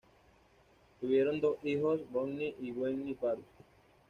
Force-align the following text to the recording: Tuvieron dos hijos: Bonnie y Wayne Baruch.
Tuvieron 0.99 1.39
dos 1.41 1.57
hijos: 1.63 1.99
Bonnie 2.11 2.55
y 2.59 2.71
Wayne 2.71 3.15
Baruch. 3.21 3.45